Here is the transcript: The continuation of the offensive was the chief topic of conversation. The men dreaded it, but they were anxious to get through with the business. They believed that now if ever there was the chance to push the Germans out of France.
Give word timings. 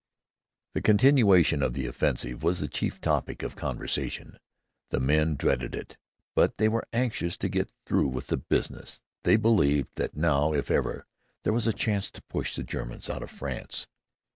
The 0.73 0.81
continuation 0.81 1.61
of 1.61 1.73
the 1.73 1.85
offensive 1.85 2.41
was 2.41 2.59
the 2.59 2.67
chief 2.67 2.99
topic 2.99 3.43
of 3.43 3.55
conversation. 3.55 4.39
The 4.89 4.99
men 4.99 5.35
dreaded 5.35 5.75
it, 5.75 5.95
but 6.33 6.57
they 6.57 6.67
were 6.67 6.87
anxious 6.91 7.37
to 7.37 7.47
get 7.47 7.71
through 7.85 8.07
with 8.07 8.25
the 8.25 8.37
business. 8.37 8.99
They 9.21 9.37
believed 9.37 9.89
that 9.97 10.17
now 10.17 10.53
if 10.53 10.71
ever 10.71 11.05
there 11.43 11.53
was 11.53 11.65
the 11.65 11.71
chance 11.73 12.09
to 12.13 12.23
push 12.23 12.55
the 12.55 12.63
Germans 12.63 13.11
out 13.11 13.21
of 13.21 13.29
France. 13.29 13.85